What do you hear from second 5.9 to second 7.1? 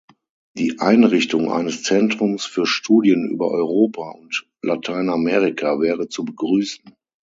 zu begrüßen.